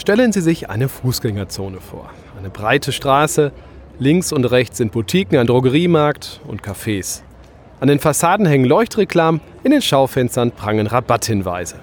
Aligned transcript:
Stellen 0.00 0.32
Sie 0.32 0.40
sich 0.40 0.70
eine 0.70 0.88
Fußgängerzone 0.88 1.78
vor. 1.78 2.08
Eine 2.38 2.48
breite 2.48 2.90
Straße, 2.90 3.52
links 3.98 4.32
und 4.32 4.46
rechts 4.46 4.78
sind 4.78 4.92
Boutiquen, 4.92 5.38
ein 5.38 5.46
Drogeriemarkt 5.46 6.40
und 6.48 6.62
Cafés. 6.62 7.20
An 7.80 7.88
den 7.88 7.98
Fassaden 7.98 8.46
hängen 8.46 8.64
Leuchtreklamen, 8.64 9.42
in 9.62 9.72
den 9.72 9.82
Schaufenstern 9.82 10.52
prangen 10.52 10.86
Rabatthinweise. 10.86 11.80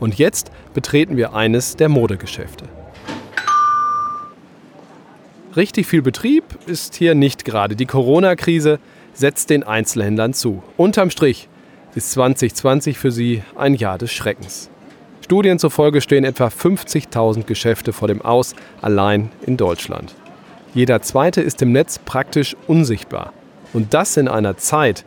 Und 0.00 0.18
jetzt 0.18 0.50
betreten 0.74 1.16
wir 1.16 1.32
eines 1.32 1.76
der 1.76 1.88
Modegeschäfte. 1.88 2.64
Richtig 5.54 5.86
viel 5.86 6.02
Betrieb 6.02 6.42
ist 6.66 6.96
hier 6.96 7.14
nicht 7.14 7.44
gerade. 7.44 7.76
Die 7.76 7.86
Corona-Krise 7.86 8.80
setzt 9.12 9.50
den 9.50 9.62
Einzelhändlern 9.62 10.34
zu. 10.34 10.64
Unterm 10.76 11.10
Strich 11.10 11.48
ist 11.94 12.10
2020 12.10 12.98
für 12.98 13.12
sie 13.12 13.44
ein 13.56 13.74
Jahr 13.74 13.96
des 13.96 14.10
Schreckens. 14.10 14.70
Studien 15.28 15.58
zufolge 15.58 16.00
stehen 16.00 16.24
etwa 16.24 16.46
50.000 16.46 17.42
Geschäfte 17.42 17.92
vor 17.92 18.08
dem 18.08 18.22
Aus, 18.22 18.54
allein 18.80 19.28
in 19.44 19.58
Deutschland. 19.58 20.14
Jeder 20.72 21.02
zweite 21.02 21.42
ist 21.42 21.60
im 21.60 21.70
Netz 21.70 21.98
praktisch 21.98 22.56
unsichtbar. 22.66 23.34
Und 23.74 23.92
das 23.92 24.16
in 24.16 24.26
einer 24.26 24.56
Zeit, 24.56 25.04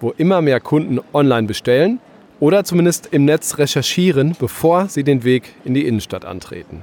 wo 0.00 0.10
immer 0.10 0.42
mehr 0.42 0.58
Kunden 0.58 0.98
online 1.12 1.46
bestellen 1.46 2.00
oder 2.40 2.64
zumindest 2.64 3.10
im 3.12 3.24
Netz 3.24 3.58
recherchieren, 3.58 4.34
bevor 4.40 4.88
sie 4.88 5.04
den 5.04 5.22
Weg 5.22 5.54
in 5.64 5.74
die 5.74 5.86
Innenstadt 5.86 6.24
antreten. 6.24 6.82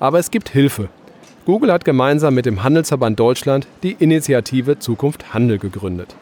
Aber 0.00 0.18
es 0.18 0.30
gibt 0.30 0.50
Hilfe. 0.50 0.90
Google 1.46 1.72
hat 1.72 1.86
gemeinsam 1.86 2.34
mit 2.34 2.44
dem 2.44 2.62
Handelsverband 2.62 3.18
Deutschland 3.18 3.66
die 3.82 3.96
Initiative 3.98 4.78
Zukunft 4.80 5.32
Handel 5.32 5.58
gegründet. 5.58 6.14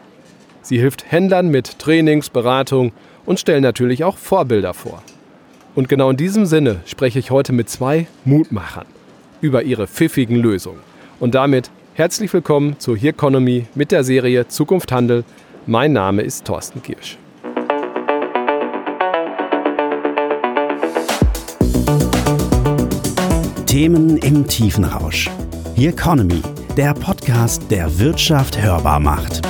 Sie 0.63 0.79
hilft 0.79 1.11
Händlern 1.11 1.49
mit 1.49 1.81
Trainings, 1.81 2.31
Beratung 2.31 2.93
und 3.27 3.41
stellt 3.41 3.63
natürlich 3.63 4.05
auch 4.05 4.17
Vorbilder 4.17 4.73
vor. 4.73 5.03
Und 5.75 5.89
genau 5.89 6.11
in 6.11 6.17
diesem 6.17 6.45
Sinne 6.45 6.81
spreche 6.85 7.19
ich 7.19 7.31
heute 7.31 7.53
mit 7.53 7.71
zwei 7.71 8.07
Mutmachern 8.25 8.87
über 9.41 9.63
ihre 9.63 9.87
pfiffigen 9.87 10.37
Lösungen. 10.37 10.81
Und 11.19 11.35
damit 11.35 11.71
herzlich 11.95 12.33
willkommen 12.33 12.79
zur 12.79 12.97
Here 12.97 13.15
Economy 13.15 13.67
mit 13.75 13.91
der 13.91 14.05
Serie 14.05 14.49
Zukunft 14.49 14.93
Handel. 14.93 15.25
Mein 15.67 15.93
Name 15.93 16.23
ist 16.23 16.45
Thorsten 16.45 16.83
Kirsch. 16.83 17.17
Themen 23.67 24.19
im 24.19 24.47
tiefen 24.47 24.85
Rausch. 24.85 25.31
Here 25.75 25.93
Economy, 25.93 26.43
der 26.77 26.93
Podcast, 26.93 27.63
der 27.71 27.99
Wirtschaft 27.99 28.61
hörbar 28.61 29.01
macht. 29.01 29.41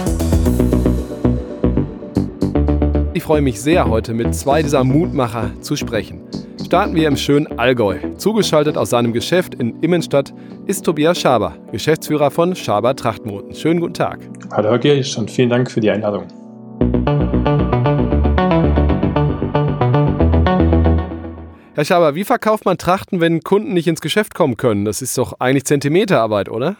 Ich 3.22 3.26
freue 3.26 3.40
mich 3.40 3.60
sehr, 3.60 3.88
heute 3.88 4.14
mit 4.14 4.34
zwei 4.34 4.64
dieser 4.64 4.82
Mutmacher 4.82 5.52
zu 5.60 5.76
sprechen. 5.76 6.22
Starten 6.64 6.96
wir 6.96 7.06
im 7.06 7.16
schönen 7.16 7.46
Allgäu. 7.56 7.98
Zugeschaltet 8.16 8.76
aus 8.76 8.90
seinem 8.90 9.12
Geschäft 9.12 9.54
in 9.54 9.80
Immenstadt 9.80 10.34
ist 10.66 10.84
Tobias 10.84 11.20
Schaber, 11.20 11.56
Geschäftsführer 11.70 12.32
von 12.32 12.56
Schaber 12.56 12.96
Trachtmoden. 12.96 13.54
Schönen 13.54 13.78
guten 13.78 13.94
Tag. 13.94 14.28
Hallo 14.50 14.70
Herr 14.70 14.78
Giersch 14.80 15.16
und 15.16 15.30
vielen 15.30 15.50
Dank 15.50 15.70
für 15.70 15.78
die 15.78 15.90
Einladung. 15.92 16.24
Herr 21.74 21.84
Schaber, 21.84 22.16
wie 22.16 22.24
verkauft 22.24 22.64
man 22.64 22.76
Trachten, 22.76 23.20
wenn 23.20 23.42
Kunden 23.42 23.72
nicht 23.72 23.86
ins 23.86 24.00
Geschäft 24.00 24.34
kommen 24.34 24.56
können? 24.56 24.84
Das 24.84 25.00
ist 25.00 25.16
doch 25.16 25.34
eigentlich 25.38 25.64
Zentimeterarbeit, 25.64 26.48
oder? 26.48 26.74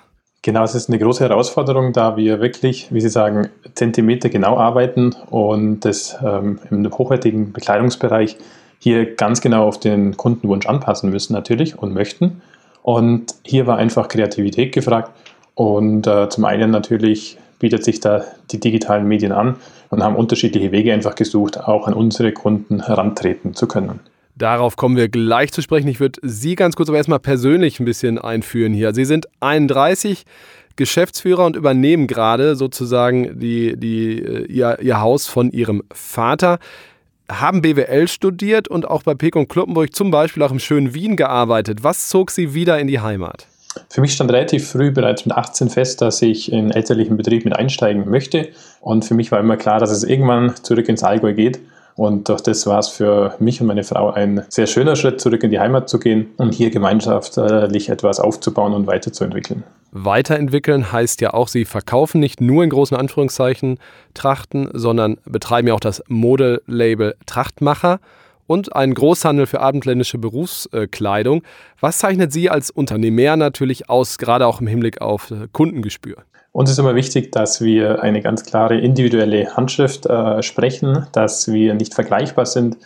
Genau, 0.45 0.65
es 0.65 0.75
ist 0.75 0.89
eine 0.89 0.99
große 0.99 1.23
Herausforderung, 1.23 1.93
da 1.93 2.17
wir 2.17 2.41
wirklich, 2.41 2.93
wie 2.93 3.01
Sie 3.01 3.09
sagen, 3.09 3.49
Zentimeter 3.77 4.29
genau 4.29 4.57
arbeiten 4.57 5.15
und 5.31 5.85
das 5.85 6.19
ähm, 6.21 6.59
im 6.69 6.85
hochwertigen 6.93 7.53
Bekleidungsbereich 7.53 8.37
hier 8.81 9.15
ganz 9.15 9.41
genau 9.41 9.69
auf 9.69 9.79
den 9.79 10.17
Kundenwunsch 10.17 10.67
anpassen 10.67 11.11
müssen 11.11 11.33
natürlich 11.33 11.79
und 11.79 11.95
möchten. 11.95 12.43
Und 12.83 13.37
hier 13.45 13.69
war 13.69 13.77
einfach 13.77 14.09
Kreativität 14.09 14.73
gefragt 14.73 15.13
und 15.55 16.09
äh, 16.09 16.29
zum 16.29 16.45
einen 16.45 16.73
natürlich 16.73 17.39
bietet 17.61 17.85
sich 17.85 18.01
da 18.01 18.25
die 18.51 18.59
digitalen 18.59 19.07
Medien 19.07 19.31
an 19.31 19.55
und 19.91 20.03
haben 20.03 20.17
unterschiedliche 20.17 20.73
Wege 20.73 20.93
einfach 20.93 21.15
gesucht, 21.15 21.61
auch 21.61 21.87
an 21.87 21.95
unsere 21.95 22.33
Kunden 22.33 22.85
herantreten 22.85 23.55
zu 23.55 23.69
können. 23.69 24.01
Darauf 24.35 24.77
kommen 24.77 24.97
wir 24.97 25.09
gleich 25.09 25.53
zu 25.53 25.63
sprechen. 25.63 25.89
Ich 25.89 26.01
würde 26.01 26.21
Sie 26.23 26.55
ganz 26.55 26.75
kurz 26.75 26.89
aber 26.89 26.99
erstmal 26.99 27.21
persönlich 27.21 27.81
ein 27.81 27.85
bisschen 27.85 28.19
einführen 28.19 28.73
hier. 28.73 28.95
Sie 28.95 29.05
sind 29.05 29.27
31, 29.41 30.25
Geschäftsführer 30.77 31.45
und 31.45 31.57
übernehmen 31.57 32.07
gerade 32.07 32.57
sozusagen 32.57 33.39
die, 33.39 33.77
die, 33.77 34.19
äh, 34.19 34.45
ihr, 34.47 34.79
ihr 34.81 35.01
Haus 35.01 35.27
von 35.27 35.51
Ihrem 35.51 35.83
Vater. 35.93 36.59
Haben 37.31 37.63
BWL 37.63 38.09
studiert 38.09 38.69
und 38.69 38.87
auch 38.87 39.03
bei 39.03 39.15
Pek 39.15 39.37
und 39.37 39.49
Kloppenburg 39.49 39.95
zum 39.95 40.11
Beispiel 40.11 40.43
auch 40.43 40.51
im 40.51 40.59
schönen 40.59 40.95
Wien 40.95 41.17
gearbeitet. 41.17 41.83
Was 41.83 42.09
zog 42.09 42.31
Sie 42.31 42.55
wieder 42.55 42.79
in 42.79 42.89
die 42.89 43.01
Heimat? 43.01 43.47
Für 43.89 44.03
mich 44.03 44.13
stand 44.13 44.31
relativ 44.31 44.69
früh, 44.69 44.91
bereits 44.91 45.25
mit 45.25 45.35
18 45.35 45.71
fest, 45.71 46.03
dass 46.03 46.21
ich 46.21 46.53
in 46.53 46.71
elterlichen 46.71 47.17
Betrieb 47.17 47.45
mit 47.45 47.57
einsteigen 47.57 48.09
möchte. 48.09 48.49
Und 48.81 49.05
für 49.05 49.15
mich 49.15 49.33
war 49.33 49.41
immer 49.41 49.57
klar, 49.57 49.79
dass 49.79 49.91
es 49.91 50.05
irgendwann 50.05 50.55
zurück 50.63 50.89
ins 50.89 51.03
Allgäu 51.03 51.33
geht. 51.33 51.61
Und 52.03 52.29
durch 52.29 52.41
das 52.41 52.67
war 52.67 52.81
es 52.81 52.89
für 52.89 53.37
mich 53.39 53.61
und 53.61 53.69
meine 53.69 53.85
Frau 53.85 54.11
ein 54.11 54.45
sehr 54.49 54.67
schöner 54.67 54.97
Schritt, 54.97 55.21
zurück 55.21 55.45
in 55.45 55.53
die 55.53 55.61
Heimat 55.61 55.89
zu 55.89 56.01
gehen 56.01 56.33
und 56.37 56.53
hier 56.53 56.71
gemeinschaftlich 56.71 57.91
etwas 57.91 58.19
aufzubauen 58.19 58.73
und 58.73 58.89
weiterzuentwickeln. 58.89 59.63
Weiterentwickeln 59.93 60.91
heißt 60.91 61.21
ja 61.21 61.33
auch, 61.33 61.47
Sie 61.47 61.65
verkaufen 61.65 62.19
nicht 62.19 62.41
nur 62.41 62.65
in 62.65 62.71
großen 62.71 62.97
Anführungszeichen 62.97 63.79
Trachten, 64.15 64.69
sondern 64.73 65.19
betreiben 65.27 65.69
ja 65.69 65.75
auch 65.75 65.81
das 65.81 66.03
Modelabel 66.09 67.15
Trachtmacher 67.27 68.01
und 68.49 68.75
einen 68.75 68.95
Großhandel 68.95 69.47
für 69.47 69.61
abendländische 69.61 70.19
Berufskleidung. 70.19 71.45
Was 71.79 71.99
zeichnet 71.99 72.33
Sie 72.33 72.51
als 72.51 72.73
Unternehmer 72.73 73.37
natürlich 73.37 73.89
aus, 73.89 74.19
gerade 74.19 74.49
auch 74.49 74.61
im 74.61 74.67
Hinblick 74.67 75.01
auf 75.01 75.33
Kundengespür? 75.53 76.17
Uns 76.53 76.71
ist 76.71 76.79
immer 76.79 76.95
wichtig, 76.95 77.33
dass 77.33 77.63
wir 77.63 78.03
eine 78.03 78.21
ganz 78.21 78.45
klare 78.45 78.79
individuelle 78.79 79.57
Handschrift 79.57 80.05
äh, 80.05 80.43
sprechen, 80.43 81.07
dass 81.13 81.51
wir 81.51 81.73
nicht 81.73 81.95
vergleichbar 81.95 82.45
sind. 82.45 82.77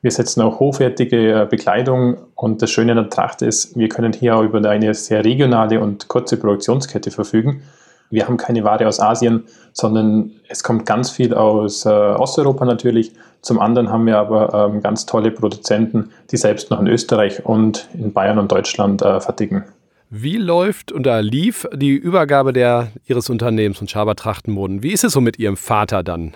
Wir 0.00 0.12
setzen 0.12 0.42
auch 0.42 0.60
hochwertige 0.60 1.42
äh, 1.42 1.46
Bekleidung 1.46 2.18
und 2.36 2.62
das 2.62 2.70
Schöne 2.70 2.92
an 2.92 2.98
der 2.98 3.10
Tracht 3.10 3.42
ist, 3.42 3.76
wir 3.76 3.88
können 3.88 4.12
hier 4.12 4.36
auch 4.36 4.42
über 4.42 4.62
eine 4.68 4.94
sehr 4.94 5.24
regionale 5.24 5.80
und 5.80 6.06
kurze 6.06 6.36
Produktionskette 6.36 7.10
verfügen. 7.10 7.62
Wir 8.10 8.28
haben 8.28 8.36
keine 8.36 8.62
Ware 8.62 8.86
aus 8.86 9.00
Asien, 9.00 9.46
sondern 9.72 10.30
es 10.48 10.62
kommt 10.62 10.86
ganz 10.86 11.10
viel 11.10 11.34
aus 11.34 11.84
äh, 11.84 11.88
Osteuropa 11.88 12.64
natürlich. 12.64 13.12
Zum 13.42 13.58
anderen 13.58 13.90
haben 13.90 14.06
wir 14.06 14.18
aber 14.18 14.70
ähm, 14.72 14.80
ganz 14.80 15.06
tolle 15.06 15.32
Produzenten, 15.32 16.10
die 16.30 16.36
selbst 16.36 16.70
noch 16.70 16.78
in 16.78 16.86
Österreich 16.86 17.44
und 17.44 17.88
in 17.94 18.12
Bayern 18.12 18.38
und 18.38 18.52
Deutschland 18.52 19.02
äh, 19.02 19.20
fertigen. 19.20 19.64
Wie 20.08 20.36
läuft 20.36 20.92
oder 20.92 21.20
lief 21.20 21.68
die 21.74 21.90
Übergabe 21.90 22.52
der, 22.52 22.88
Ihres 23.06 23.28
Unternehmens 23.28 23.78
von 23.78 23.88
Schaber 23.88 24.14
Trachtenmoden? 24.14 24.82
Wie 24.82 24.92
ist 24.92 25.02
es 25.02 25.12
so 25.12 25.20
mit 25.20 25.38
Ihrem 25.38 25.56
Vater 25.56 26.02
dann? 26.02 26.34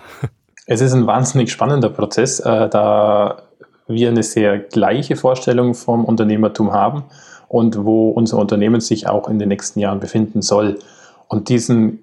Es 0.67 0.81
ist 0.81 0.93
ein 0.93 1.07
wahnsinnig 1.07 1.51
spannender 1.51 1.89
Prozess, 1.89 2.39
äh, 2.39 2.69
da 2.69 3.43
wir 3.87 4.09
eine 4.09 4.23
sehr 4.23 4.59
gleiche 4.59 5.15
Vorstellung 5.15 5.73
vom 5.73 6.05
Unternehmertum 6.05 6.71
haben 6.71 7.03
und 7.47 7.83
wo 7.83 8.09
unser 8.09 8.37
Unternehmen 8.37 8.79
sich 8.79 9.07
auch 9.07 9.27
in 9.27 9.39
den 9.39 9.49
nächsten 9.49 9.79
Jahren 9.79 9.99
befinden 9.99 10.41
soll. 10.41 10.79
Und 11.27 11.49
diesen 11.49 11.99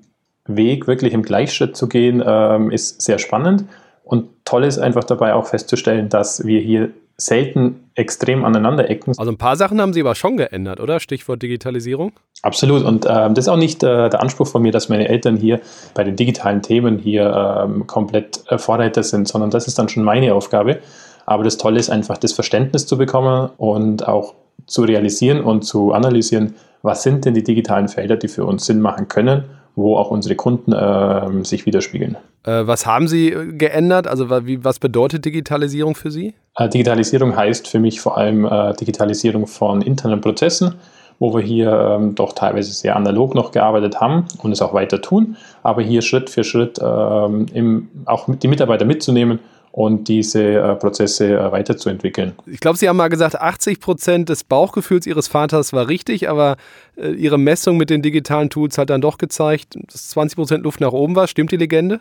Weg 0.46 0.86
wirklich 0.86 1.12
im 1.12 1.22
Gleichschritt 1.22 1.76
zu 1.76 1.88
gehen, 1.88 2.22
ähm, 2.26 2.70
ist 2.70 3.00
sehr 3.00 3.18
spannend. 3.18 3.64
Und 4.04 4.28
toll 4.44 4.64
ist 4.64 4.78
einfach 4.78 5.04
dabei 5.04 5.34
auch 5.34 5.46
festzustellen, 5.46 6.08
dass 6.08 6.44
wir 6.44 6.60
hier 6.60 6.90
selten 7.20 7.90
extrem 7.94 8.44
aneinander 8.44 8.88
ecken. 8.88 9.12
Also 9.16 9.30
ein 9.30 9.38
paar 9.38 9.56
Sachen 9.56 9.80
haben 9.80 9.92
Sie 9.92 10.00
aber 10.00 10.14
schon 10.14 10.36
geändert, 10.36 10.78
oder? 10.80 11.00
Stichwort 11.00 11.42
Digitalisierung? 11.42 12.12
Absolut. 12.42 12.84
Und 12.84 13.06
äh, 13.06 13.08
das 13.08 13.38
ist 13.38 13.48
auch 13.48 13.56
nicht 13.56 13.82
äh, 13.82 14.08
der 14.08 14.22
Anspruch 14.22 14.46
von 14.46 14.62
mir, 14.62 14.70
dass 14.70 14.88
meine 14.88 15.08
Eltern 15.08 15.36
hier 15.36 15.60
bei 15.94 16.04
den 16.04 16.14
digitalen 16.14 16.62
Themen 16.62 16.98
hier 16.98 17.64
ähm, 17.64 17.86
komplett 17.88 18.44
äh, 18.48 18.58
Vorreiter 18.58 19.02
sind, 19.02 19.26
sondern 19.26 19.50
das 19.50 19.66
ist 19.66 19.78
dann 19.78 19.88
schon 19.88 20.04
meine 20.04 20.32
Aufgabe. 20.32 20.78
Aber 21.26 21.42
das 21.42 21.58
Tolle 21.58 21.80
ist 21.80 21.90
einfach, 21.90 22.18
das 22.18 22.32
Verständnis 22.32 22.86
zu 22.86 22.96
bekommen 22.96 23.50
und 23.56 24.06
auch 24.06 24.34
zu 24.66 24.82
realisieren 24.82 25.40
und 25.40 25.62
zu 25.62 25.92
analysieren, 25.92 26.54
was 26.82 27.02
sind 27.02 27.24
denn 27.24 27.34
die 27.34 27.42
digitalen 27.42 27.88
Felder, 27.88 28.16
die 28.16 28.28
für 28.28 28.44
uns 28.44 28.64
Sinn 28.66 28.80
machen 28.80 29.08
können 29.08 29.44
wo 29.78 29.96
auch 29.96 30.10
unsere 30.10 30.34
Kunden 30.34 30.72
äh, 30.72 31.44
sich 31.44 31.64
widerspiegeln. 31.64 32.16
Äh, 32.44 32.66
was 32.66 32.84
haben 32.84 33.06
Sie 33.06 33.34
geändert? 33.52 34.06
Also 34.06 34.28
wie, 34.44 34.64
was 34.64 34.78
bedeutet 34.78 35.24
Digitalisierung 35.24 35.94
für 35.94 36.10
Sie? 36.10 36.34
Äh, 36.56 36.68
Digitalisierung 36.68 37.36
heißt 37.36 37.68
für 37.68 37.78
mich 37.78 38.00
vor 38.00 38.18
allem 38.18 38.44
äh, 38.44 38.74
Digitalisierung 38.74 39.46
von 39.46 39.80
internen 39.80 40.20
Prozessen, 40.20 40.74
wo 41.20 41.32
wir 41.34 41.42
hier 41.42 41.72
ähm, 41.72 42.14
doch 42.16 42.32
teilweise 42.32 42.72
sehr 42.72 42.96
analog 42.96 43.34
noch 43.34 43.52
gearbeitet 43.52 44.00
haben 44.00 44.26
und 44.42 44.52
es 44.52 44.60
auch 44.60 44.74
weiter 44.74 45.00
tun, 45.00 45.36
aber 45.62 45.82
hier 45.82 46.02
Schritt 46.02 46.28
für 46.28 46.42
Schritt 46.44 46.78
ähm, 46.82 47.46
im, 47.54 47.88
auch 48.04 48.28
die 48.28 48.48
Mitarbeiter 48.48 48.84
mitzunehmen 48.84 49.38
und 49.72 50.08
diese 50.08 50.42
äh, 50.42 50.74
Prozesse 50.76 51.34
äh, 51.34 51.52
weiterzuentwickeln. 51.52 52.32
Ich 52.46 52.60
glaube, 52.60 52.78
Sie 52.78 52.88
haben 52.88 52.96
mal 52.96 53.08
gesagt, 53.08 53.40
80 53.40 53.80
Prozent 53.80 54.28
des 54.28 54.44
Bauchgefühls 54.44 55.06
Ihres 55.06 55.28
Vaters 55.28 55.72
war 55.72 55.88
richtig, 55.88 56.28
aber 56.28 56.56
äh, 56.96 57.10
Ihre 57.10 57.38
Messung 57.38 57.76
mit 57.76 57.90
den 57.90 58.02
digitalen 58.02 58.50
Tools 58.50 58.78
hat 58.78 58.90
dann 58.90 59.00
doch 59.00 59.18
gezeigt, 59.18 59.76
dass 59.92 60.08
20 60.10 60.36
Prozent 60.36 60.64
Luft 60.64 60.80
nach 60.80 60.92
oben 60.92 61.14
war. 61.16 61.26
Stimmt 61.26 61.52
die 61.52 61.56
Legende? 61.56 62.00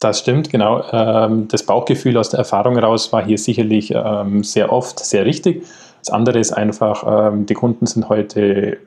Das 0.00 0.20
stimmt, 0.20 0.50
genau. 0.50 0.84
Ähm, 0.92 1.48
das 1.48 1.64
Bauchgefühl 1.64 2.16
aus 2.16 2.30
der 2.30 2.38
Erfahrung 2.38 2.74
heraus 2.74 3.12
war 3.12 3.24
hier 3.24 3.38
sicherlich 3.38 3.92
ähm, 3.94 4.44
sehr 4.44 4.72
oft 4.72 5.00
sehr 5.00 5.24
richtig. 5.24 5.64
Das 6.00 6.10
andere 6.10 6.38
ist 6.38 6.52
einfach, 6.52 7.32
ähm, 7.32 7.46
die 7.46 7.54
Kunden 7.54 7.86
sind 7.86 8.08
heute 8.08 8.78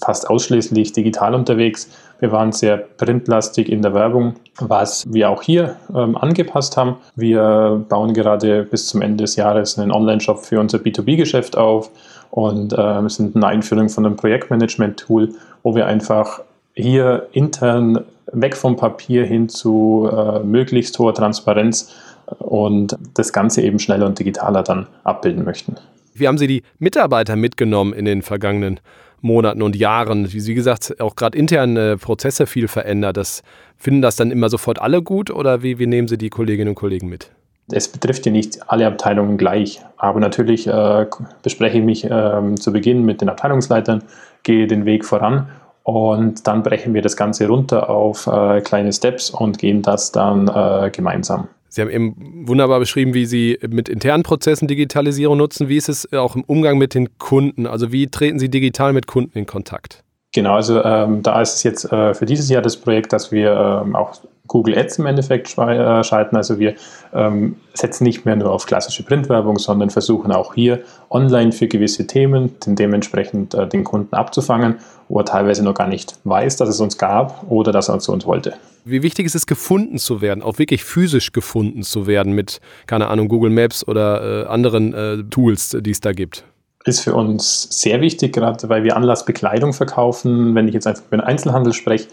fast 0.00 0.30
ausschließlich 0.30 0.92
digital 0.92 1.34
unterwegs. 1.34 1.88
Wir 2.20 2.32
waren 2.32 2.52
sehr 2.52 2.76
printlastig 2.76 3.68
in 3.68 3.82
der 3.82 3.94
Werbung, 3.94 4.34
was 4.60 5.12
wir 5.12 5.30
auch 5.30 5.42
hier 5.42 5.76
ähm, 5.94 6.16
angepasst 6.16 6.76
haben. 6.76 6.96
Wir 7.16 7.84
bauen 7.88 8.14
gerade 8.14 8.64
bis 8.64 8.86
zum 8.86 9.02
Ende 9.02 9.24
des 9.24 9.36
Jahres 9.36 9.78
einen 9.78 9.92
Online-Shop 9.92 10.44
für 10.44 10.60
unser 10.60 10.78
B2B-Geschäft 10.78 11.56
auf 11.56 11.90
und 12.30 12.74
ähm, 12.76 13.08
sind 13.08 13.36
eine 13.36 13.46
Einführung 13.46 13.88
von 13.88 14.06
einem 14.06 14.16
Projektmanagement-Tool, 14.16 15.30
wo 15.62 15.74
wir 15.74 15.86
einfach 15.86 16.40
hier 16.74 17.28
intern 17.32 18.04
weg 18.32 18.56
vom 18.56 18.76
Papier 18.76 19.24
hin 19.24 19.48
zu 19.48 20.08
äh, 20.10 20.40
möglichst 20.40 20.98
hoher 20.98 21.14
Transparenz 21.14 21.92
und 22.38 22.96
das 23.14 23.32
Ganze 23.32 23.62
eben 23.62 23.78
schneller 23.78 24.06
und 24.06 24.18
digitaler 24.18 24.62
dann 24.62 24.86
abbilden 25.04 25.44
möchten. 25.44 25.76
Wie 26.14 26.28
haben 26.28 26.38
Sie 26.38 26.46
die 26.46 26.62
Mitarbeiter 26.78 27.34
mitgenommen 27.34 27.92
in 27.92 28.04
den 28.04 28.22
vergangenen 28.22 28.80
Monaten 29.20 29.62
und 29.62 29.76
Jahren? 29.76 30.32
Wie 30.32 30.54
gesagt, 30.54 31.00
auch 31.00 31.16
gerade 31.16 31.36
interne 31.36 31.96
Prozesse 31.96 32.46
viel 32.46 32.68
verändert. 32.68 33.16
Das, 33.16 33.42
finden 33.76 34.02
das 34.02 34.16
dann 34.16 34.30
immer 34.30 34.48
sofort 34.48 34.80
alle 34.80 35.02
gut 35.02 35.30
oder 35.30 35.62
wie, 35.62 35.78
wie 35.78 35.86
nehmen 35.86 36.06
Sie 36.06 36.18
die 36.18 36.30
Kolleginnen 36.30 36.70
und 36.70 36.74
Kollegen 36.74 37.08
mit? 37.08 37.30
Es 37.72 37.88
betrifft 37.88 38.26
ja 38.26 38.32
nicht 38.32 38.68
alle 38.68 38.86
Abteilungen 38.86 39.38
gleich, 39.38 39.80
aber 39.96 40.20
natürlich 40.20 40.66
äh, 40.66 41.06
bespreche 41.42 41.78
ich 41.78 41.84
mich 41.84 42.04
äh, 42.04 42.54
zu 42.56 42.72
Beginn 42.72 43.04
mit 43.04 43.20
den 43.20 43.28
Abteilungsleitern, 43.28 44.02
gehe 44.42 44.66
den 44.66 44.84
Weg 44.84 45.04
voran 45.04 45.48
und 45.84 46.46
dann 46.46 46.62
brechen 46.62 46.94
wir 46.94 47.02
das 47.02 47.16
Ganze 47.16 47.46
runter 47.46 47.88
auf 47.88 48.26
äh, 48.26 48.60
kleine 48.60 48.92
Steps 48.92 49.30
und 49.30 49.58
gehen 49.58 49.82
das 49.82 50.12
dann 50.12 50.48
äh, 50.48 50.90
gemeinsam. 50.90 51.48
Sie 51.70 51.80
haben 51.80 51.90
eben 51.90 52.46
wunderbar 52.46 52.80
beschrieben, 52.80 53.14
wie 53.14 53.26
Sie 53.26 53.58
mit 53.68 53.88
internen 53.88 54.24
Prozessen 54.24 54.66
Digitalisierung 54.66 55.38
nutzen. 55.38 55.68
Wie 55.68 55.76
ist 55.76 55.88
es 55.88 56.12
auch 56.12 56.34
im 56.34 56.42
Umgang 56.42 56.78
mit 56.78 56.94
den 56.94 57.16
Kunden? 57.18 57.66
Also 57.66 57.92
wie 57.92 58.08
treten 58.08 58.38
Sie 58.38 58.50
digital 58.50 58.92
mit 58.92 59.06
Kunden 59.06 59.38
in 59.38 59.46
Kontakt? 59.46 60.02
Genau, 60.32 60.54
also 60.54 60.82
ähm, 60.84 61.22
da 61.22 61.40
ist 61.40 61.56
es 61.56 61.62
jetzt 61.62 61.92
äh, 61.92 62.14
für 62.14 62.26
dieses 62.26 62.48
Jahr 62.48 62.62
das 62.62 62.76
Projekt, 62.76 63.12
dass 63.12 63.32
wir 63.32 63.82
ähm, 63.84 63.96
auch 63.96 64.14
Google 64.50 64.76
Ads 64.76 64.98
im 64.98 65.06
Endeffekt 65.06 65.56
äh, 65.56 66.02
schalten. 66.02 66.34
Also 66.34 66.58
wir 66.58 66.74
ähm, 67.14 67.54
setzen 67.72 68.02
nicht 68.02 68.24
mehr 68.24 68.34
nur 68.34 68.50
auf 68.50 68.66
klassische 68.66 69.04
Printwerbung, 69.04 69.60
sondern 69.60 69.90
versuchen 69.90 70.32
auch 70.32 70.54
hier 70.54 70.80
online 71.08 71.52
für 71.52 71.68
gewisse 71.68 72.08
Themen 72.08 72.56
den 72.66 72.74
dementsprechend 72.74 73.54
äh, 73.54 73.68
den 73.68 73.84
Kunden 73.84 74.12
abzufangen, 74.12 74.78
wo 75.08 75.20
er 75.20 75.24
teilweise 75.24 75.62
noch 75.62 75.74
gar 75.74 75.86
nicht 75.86 76.16
weiß, 76.24 76.56
dass 76.56 76.68
es 76.68 76.80
uns 76.80 76.98
gab 76.98 77.44
oder 77.48 77.70
dass 77.70 77.88
er 77.88 78.00
zu 78.00 78.12
uns 78.12 78.26
wollte. 78.26 78.54
Wie 78.84 79.04
wichtig 79.04 79.26
ist 79.26 79.36
es, 79.36 79.46
gefunden 79.46 79.98
zu 79.98 80.20
werden, 80.20 80.42
auch 80.42 80.58
wirklich 80.58 80.82
physisch 80.82 81.30
gefunden 81.30 81.84
zu 81.84 82.08
werden 82.08 82.32
mit, 82.32 82.60
keine 82.86 83.06
Ahnung, 83.06 83.28
Google 83.28 83.50
Maps 83.50 83.86
oder 83.86 84.46
äh, 84.46 84.46
anderen 84.48 84.92
äh, 84.92 85.22
Tools, 85.30 85.76
die 85.80 85.92
es 85.92 86.00
da 86.00 86.12
gibt? 86.12 86.42
Ist 86.86 87.00
für 87.00 87.14
uns 87.14 87.68
sehr 87.70 88.00
wichtig, 88.00 88.32
gerade 88.32 88.68
weil 88.68 88.82
wir 88.82 88.96
Anlassbekleidung 88.96 89.74
verkaufen. 89.74 90.54
Wenn 90.56 90.66
ich 90.66 90.74
jetzt 90.74 90.86
einfach 90.86 91.04
über 91.06 91.18
den 91.18 91.24
Einzelhandel 91.24 91.74
spreche, 91.74 92.08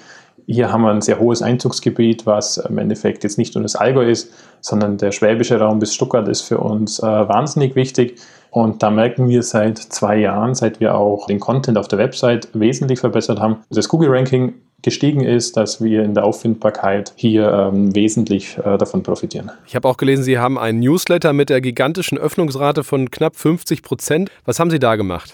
hier 0.47 0.71
haben 0.71 0.81
wir 0.83 0.91
ein 0.91 1.01
sehr 1.01 1.19
hohes 1.19 1.41
Einzugsgebiet, 1.41 2.25
was 2.25 2.57
im 2.57 2.77
Endeffekt 2.77 3.23
jetzt 3.23 3.38
nicht 3.38 3.53
nur 3.53 3.63
das 3.63 3.75
Allgäu 3.75 4.09
ist, 4.09 4.31
sondern 4.61 4.97
der 4.97 5.11
schwäbische 5.11 5.59
Raum 5.59 5.79
bis 5.79 5.94
Stuttgart 5.94 6.27
ist 6.29 6.41
für 6.41 6.57
uns 6.59 6.99
äh, 6.99 7.05
wahnsinnig 7.05 7.75
wichtig. 7.75 8.17
Und 8.49 8.81
da 8.81 8.89
merken 8.89 9.27
wir 9.27 9.44
seit 9.44 9.77
zwei 9.77 10.17
Jahren, 10.17 10.55
seit 10.55 10.79
wir 10.79 10.95
auch 10.95 11.27
den 11.27 11.41
Content 11.41 11.77
auf 11.77 11.89
der 11.89 11.99
Website 11.99 12.47
wesentlich 12.53 12.99
verbessert 12.99 13.41
haben, 13.41 13.57
das 13.69 13.89
Google-Ranking 13.89 14.53
gestiegen 14.83 15.21
ist, 15.21 15.57
dass 15.57 15.83
wir 15.83 16.03
in 16.03 16.13
der 16.13 16.23
Auffindbarkeit 16.23 17.11
hier 17.15 17.51
ähm, 17.51 17.93
wesentlich 17.93 18.57
äh, 18.57 18.77
davon 18.77 19.03
profitieren. 19.03 19.51
Ich 19.65 19.75
habe 19.75 19.88
auch 19.88 19.97
gelesen, 19.97 20.23
Sie 20.23 20.39
haben 20.39 20.57
einen 20.57 20.79
Newsletter 20.79 21.33
mit 21.33 21.50
der 21.50 21.59
gigantischen 21.59 22.17
Öffnungsrate 22.17 22.85
von 22.85 23.11
knapp 23.11 23.35
50 23.35 23.83
Prozent. 23.83 24.31
Was 24.45 24.61
haben 24.61 24.69
Sie 24.69 24.79
da 24.79 24.95
gemacht? 24.95 25.33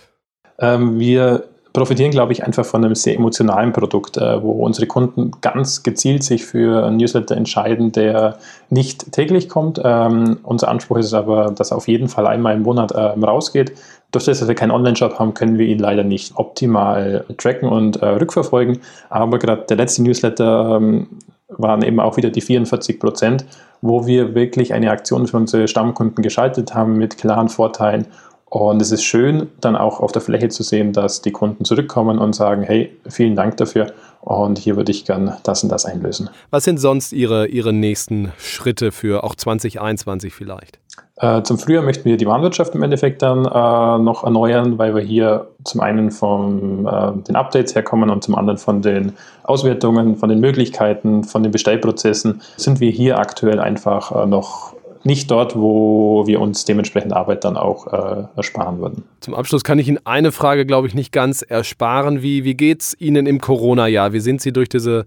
Ähm, 0.60 1.00
wir 1.00 1.44
profitieren, 1.74 2.12
glaube 2.12 2.34
ich, 2.34 2.44
einfach 2.44 2.66
von 2.66 2.86
einem 2.86 2.94
sehr 2.94 3.16
emotionalen 3.16 3.74
Produkt, 3.74 4.18
äh, 4.18 4.42
wo 4.42 4.52
unsere 4.52 4.86
Kunden 4.86 5.32
ganz 5.42 5.82
gezielt 5.82 6.24
sich 6.24 6.46
für 6.46 6.86
einen 6.86 6.98
Newsletter 6.98 7.36
entscheiden, 7.36 7.92
der 7.92 8.38
nicht 8.70 9.12
täglich 9.12 9.50
kommt. 9.50 9.82
Ähm, 9.84 10.40
unser 10.44 10.68
Anspruch 10.70 10.98
ist 10.98 11.14
aber, 11.14 11.52
dass 11.52 11.72
er 11.72 11.78
auf 11.78 11.88
jeden 11.88 12.08
Fall 12.08 12.28
einmal 12.28 12.56
im 12.56 12.62
Monat 12.62 12.92
äh, 12.92 13.00
rausgeht. 13.00 13.74
Durch 14.12 14.26
das, 14.26 14.40
dass 14.40 14.48
wir 14.48 14.54
keinen 14.54 14.70
Online-Shop 14.70 15.18
haben, 15.18 15.34
können 15.34 15.58
wir 15.58 15.66
ihn 15.66 15.80
leider 15.80 16.04
nicht 16.04 16.34
optimal 16.36 17.26
tracken 17.40 17.68
und 17.68 17.98
äh, 17.98 18.06
rückverfolgen. 18.06 18.80
Aber 19.10 19.40
gerade 19.40 19.64
der 19.68 19.78
letzte 19.78 20.04
Newsletter 20.04 20.78
ähm, 20.78 21.08
waren 21.50 21.82
eben 21.82 22.00
auch 22.00 22.18
wieder 22.18 22.30
die 22.30 22.42
44 22.42 23.00
Prozent, 23.00 23.46
wo 23.82 24.06
wir 24.06 24.36
wirklich 24.36 24.74
eine 24.74 24.92
Aktion 24.92 25.26
für 25.26 25.38
unsere 25.38 25.68
Stammkunden 25.68 26.22
geschaltet 26.22 26.76
haben 26.76 26.98
mit 26.98 27.18
klaren 27.18 27.50
Vorteilen 27.50 28.06
und 28.54 28.84
es 28.84 28.92
ist 28.92 29.04
schön, 29.04 29.50
dann 29.62 29.76
auch 29.76 30.00
auf 30.00 30.12
der 30.12 30.22
Fläche 30.22 30.48
zu 30.50 30.62
sehen, 30.62 30.94
dass 30.94 31.24
die 31.24 31.32
Kunden 31.32 31.66
zurückkommen 31.66 32.20
und 32.20 32.36
sagen, 32.36 32.62
hey, 32.62 32.96
vielen 33.10 33.36
Dank 33.36 33.58
dafür 33.58 33.88
und 34.22 34.60
hier 34.60 34.76
würde 34.76 34.92
ich 34.92 35.06
gern 35.06 35.36
das 35.42 35.64
und 35.64 35.72
das 35.72 35.86
einlösen. 35.86 36.30
Was 36.52 36.64
sind 36.64 36.78
sonst 36.78 37.14
Ihre, 37.14 37.48
Ihre 37.48 37.74
nächsten 37.74 38.32
Schritte 38.38 38.92
für 38.92 39.24
auch 39.24 39.34
2021 39.34 40.36
vielleicht? 40.36 40.78
Äh, 41.16 41.42
zum 41.42 41.58
Frühjahr 41.58 41.82
möchten 41.84 42.06
wir 42.06 42.16
die 42.16 42.28
Warenwirtschaft 42.28 42.76
im 42.76 42.84
Endeffekt 42.84 43.24
dann 43.24 43.44
äh, 43.46 44.04
noch 44.04 44.24
erneuern, 44.24 44.78
weil 44.78 44.94
wir 44.94 45.02
hier 45.02 45.48
zum 45.64 45.82
einen 45.82 46.12
von 46.12 46.86
äh, 46.86 47.24
den 47.24 47.36
Updates 47.36 47.74
herkommen 47.74 48.12
und 48.12 48.24
zum 48.24 48.36
anderen 48.36 48.60
von 48.60 48.84
den 48.84 49.14
Auswertungen, 49.44 50.16
von 50.16 50.30
den 50.30 50.40
Möglichkeiten, 50.40 51.24
von 51.24 51.42
den 51.42 51.52
Bestellprozessen, 51.52 52.44
sind 52.58 52.80
wir 52.80 52.92
hier 52.92 53.18
aktuell 53.18 53.60
einfach 53.60 54.12
äh, 54.12 54.28
noch 54.28 54.73
nicht 55.04 55.30
dort, 55.30 55.56
wo 55.56 56.26
wir 56.28 56.40
uns 56.40 56.66
dementsprechend 56.66 57.14
Arbeit 57.14 57.44
dann 57.44 57.58
auch 57.58 57.88
äh, 57.88 58.24
ersparen 58.36 58.80
würden. 58.80 59.04
Zum 59.20 59.36
Abschluss 59.36 59.64
kann 59.64 59.80
ich 59.80 59.88
Ihnen 59.88 60.00
eine 60.06 60.32
Frage, 60.32 60.66
glaube 60.66 60.88
ich, 60.88 60.96
nicht 60.96 61.12
ganz 61.12 61.42
ersparen. 61.42 62.22
Wie, 62.22 62.44
wie 62.44 62.56
geht 62.56 62.82
es 62.82 63.00
Ihnen 63.00 63.26
im 63.26 63.42
Corona-Jahr? 63.42 64.14
Wie 64.14 64.20
sind 64.20 64.42
Sie 64.42 64.54
durch 64.54 64.70
diese 64.70 65.06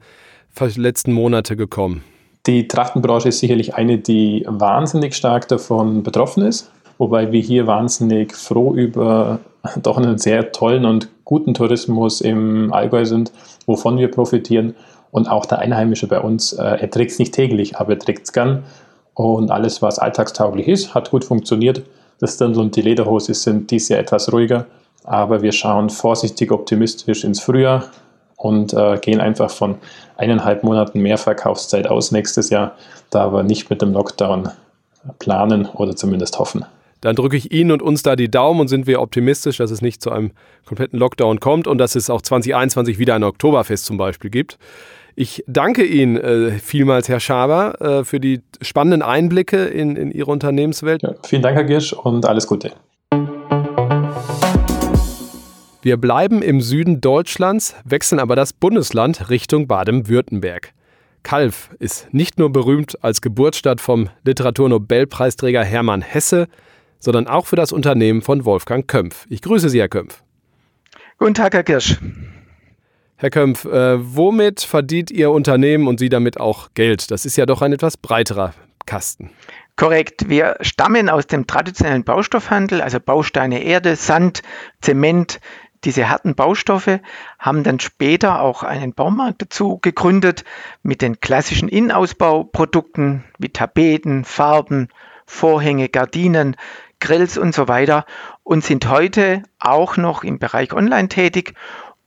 letzten 0.77 1.13
Monate 1.13 1.57
gekommen? 1.57 2.03
Die 2.47 2.69
Trachtenbranche 2.69 3.29
ist 3.29 3.41
sicherlich 3.41 3.75
eine, 3.75 3.99
die 3.99 4.45
wahnsinnig 4.47 5.15
stark 5.15 5.49
davon 5.49 6.03
betroffen 6.03 6.45
ist, 6.45 6.71
wobei 6.99 7.33
wir 7.33 7.41
hier 7.41 7.67
wahnsinnig 7.67 8.35
froh 8.35 8.75
über 8.75 9.41
doch 9.83 9.97
einen 9.97 10.19
sehr 10.19 10.53
tollen 10.53 10.85
und 10.85 11.09
guten 11.25 11.55
Tourismus 11.55 12.21
im 12.21 12.73
Allgäu 12.73 13.05
sind, 13.05 13.33
wovon 13.67 13.99
wir 13.99 14.11
profitieren. 14.11 14.75
Und 15.11 15.29
auch 15.29 15.47
der 15.47 15.61
Einheimische 15.61 16.07
bei 16.07 16.21
uns, 16.21 16.53
äh, 16.53 16.63
er 16.63 16.91
trägt 16.91 17.13
es 17.13 17.19
nicht 17.19 17.35
täglich, 17.35 17.77
aber 17.77 17.95
er 17.95 17.99
trägt 17.99 18.25
es 18.25 18.33
gern. 18.33 18.65
Und 19.17 19.51
alles, 19.51 19.81
was 19.81 19.99
alltagstauglich 19.99 20.69
ist, 20.69 20.95
hat 20.95 21.11
gut 21.11 21.25
funktioniert. 21.25 21.83
Das 22.21 22.37
Dirndl 22.37 22.61
und 22.61 22.77
die 22.77 22.83
Lederhose 22.83 23.33
sind 23.33 23.71
dies 23.71 23.89
Jahr 23.89 23.99
etwas 23.99 24.31
ruhiger, 24.31 24.67
aber 25.05 25.41
wir 25.41 25.53
schauen 25.53 25.89
vorsichtig 25.89 26.53
optimistisch 26.53 27.25
ins 27.25 27.41
Frühjahr 27.41 27.85
und 28.37 28.75
äh, 28.75 28.99
gehen 28.99 29.21
einfach 29.21 29.51
von 29.51 29.77
eineinhalb 30.19 30.63
Monaten 30.63 31.01
mehr 31.01 31.17
Verkaufszeit 31.17 31.87
aus 31.89 32.13
nächstes 32.13 32.51
Jahr, 32.51 32.73
da 33.09 33.33
wir 33.33 33.43
nicht 33.43 33.71
mit 33.71 33.81
dem 33.81 33.95
Lockdown 33.95 34.51
planen 35.19 35.67
oder 35.67 35.97
zumindest 35.97 36.39
hoffen. 36.39 36.67
Dann 37.01 37.17
drücke 37.17 37.37
ich 37.37 37.53
Ihnen 37.53 37.71
und 37.71 37.81
uns 37.81 38.03
da 38.03 38.17
die 38.17 38.31
Daumen 38.31 38.61
und 38.61 38.69
sind 38.69 38.87
wir 38.87 39.01
optimistisch, 39.01 39.57
dass 39.57 39.71
es 39.71 39.81
nicht 39.81 40.03
zu 40.03 40.11
einem 40.11 40.33
kompletten 40.67 40.99
Lockdown 40.99 41.41
kommt 41.41 41.67
und 41.67 41.79
dass 41.79 41.95
es 41.95 42.11
auch 42.11 42.21
2021 42.21 42.99
wieder 42.99 43.15
ein 43.15 43.25
Oktoberfest 43.25 43.87
zum 43.87 43.97
Beispiel 43.97 44.31
gibt. 44.31 44.59
Ich 45.19 45.43
danke 45.47 45.83
Ihnen 45.83 46.19
äh, 46.19 46.51
vielmals, 46.59 47.09
Herr 47.09 47.21
Schaber, 47.21 47.81
äh, 47.81 48.05
für 48.05 48.21
die 48.21 48.43
spannenden 48.61 49.01
Einblicke 49.01 49.65
in, 49.65 49.97
in 49.97 50.11
Ihre 50.11 50.31
Unternehmenswelt. 50.31 51.03
Ja, 51.03 51.15
vielen 51.25 51.41
Dank, 51.41 51.57
Herr 51.57 51.65
Girsch, 51.65 51.95
und 51.95 52.27
alles 52.27 52.47
Gute. 52.47 52.73
Wir 55.81 55.97
bleiben 55.97 56.43
im 56.43 56.61
Süden 56.61 57.01
Deutschlands, 57.01 57.77
wechseln 57.85 58.19
aber 58.19 58.37
das 58.37 58.53
Bundesland 58.53 59.31
Richtung 59.31 59.67
Baden-Württemberg. 59.67 60.75
Kalf 61.23 61.71
ist 61.79 62.13
nicht 62.13 62.39
nur 62.39 62.53
berühmt 62.53 63.03
als 63.03 63.23
Geburtsstadt 63.23 63.81
vom 63.81 64.11
Literaturnobelpreisträger 64.23 65.65
Hermann 65.65 66.03
Hesse, 66.03 66.47
sondern 66.99 67.27
auch 67.27 67.47
für 67.47 67.57
das 67.57 67.73
Unternehmen 67.73 68.21
von 68.21 68.45
Wolfgang 68.45 68.87
Kömpf. 68.87 69.25
Ich 69.31 69.41
grüße 69.41 69.71
Sie, 69.71 69.81
Herr 69.81 69.89
Kömpf. 69.89 70.23
Guten 71.17 71.33
Tag, 71.33 71.55
Herr 71.55 71.65
Kirsch. 71.65 71.99
Herr 73.19 73.31
Kömpf, 73.31 73.65
äh, 73.65 73.97
womit 73.99 74.61
verdient 74.61 75.11
Ihr 75.11 75.31
Unternehmen 75.31 75.89
und 75.89 75.99
Sie 75.99 76.11
damit 76.11 76.39
auch 76.39 76.69
Geld? 76.75 77.11
Das 77.11 77.25
ist 77.25 77.37
ja 77.37 77.47
doch 77.47 77.63
ein 77.63 77.73
etwas 77.73 77.97
breiterer 77.97 78.53
Kasten. 78.85 79.31
Korrekt. 79.77 80.29
Wir 80.29 80.57
stammen 80.61 81.09
aus 81.09 81.27
dem 81.27 81.47
traditionellen 81.47 82.05
Baustoffhandel, 82.05 82.83
also 82.83 83.01
Bausteine, 83.01 83.63
Erde, 83.63 83.97
Sand, 83.97 84.43
Zement, 84.83 85.41
diese 85.85 86.11
harten 86.11 86.35
Baustoffe, 86.35 87.01
haben 87.39 87.63
dann 87.63 87.81
später 87.81 88.43
auch 88.43 88.63
einen 88.63 88.93
Baumarkt 88.93 89.41
dazu 89.41 89.79
gegründet 89.79 90.45
mit 90.83 91.01
den 91.01 91.19
klassischen 91.19 91.69
Innenausbauprodukten 91.71 93.25
wie 93.39 93.49
Tapeten, 93.49 94.25
Farben, 94.25 94.89
Vorhänge, 95.25 95.89
Gardinen, 95.89 96.57
Grills 97.01 97.39
und 97.39 97.55
so 97.55 97.67
weiter 97.67 98.05
und 98.43 98.65
sind 98.65 98.89
heute 98.89 99.43
auch 99.59 99.97
noch 99.97 100.23
im 100.23 100.39
Bereich 100.39 100.73
Online 100.73 101.09
tätig 101.09 101.55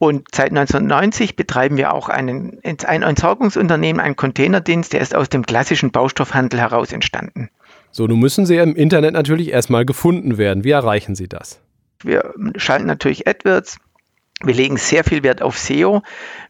Und 0.02 0.28
seit 0.34 0.48
1990 0.48 1.36
betreiben 1.36 1.76
wir 1.76 1.92
auch 1.92 2.08
einen, 2.08 2.58
ein 2.64 3.02
Entsorgungsunternehmen, 3.02 4.00
einen 4.00 4.16
Containerdienst, 4.16 4.94
der 4.94 5.02
ist 5.02 5.14
aus 5.14 5.28
dem 5.28 5.44
klassischen 5.44 5.90
Baustoffhandel 5.90 6.58
heraus 6.58 6.90
entstanden. 6.90 7.50
So, 7.90 8.06
nun 8.06 8.18
müssen 8.18 8.46
Sie 8.46 8.56
im 8.56 8.74
Internet 8.74 9.12
natürlich 9.12 9.50
erstmal 9.50 9.84
gefunden 9.84 10.38
werden. 10.38 10.64
Wie 10.64 10.70
erreichen 10.70 11.14
Sie 11.14 11.28
das? 11.28 11.60
Wir 12.02 12.32
schalten 12.56 12.86
natürlich 12.86 13.28
AdWords. 13.28 13.76
Wir 14.42 14.54
legen 14.54 14.78
sehr 14.78 15.04
viel 15.04 15.22
Wert 15.22 15.42
auf 15.42 15.58
SEO. 15.58 16.02